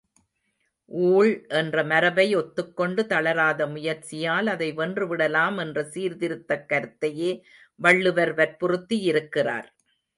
ஊழ் 0.91 1.29
என்ற 1.49 1.83
மரபை 1.83 2.25
ஒத்துக்கொண்டு, 2.35 3.05
தளராத 3.05 3.67
முயற்சியால் 3.67 4.47
அதை 4.47 4.69
வென்று 4.73 5.07
விடலாம் 5.07 5.57
என்ற 5.57 5.83
சீர்திருத்தக் 5.93 6.67
கருத்தையே 6.69 7.31
வள்ளுவர் 7.79 8.33
வற்புறுத்தியிருக்கிறார். 8.33 9.69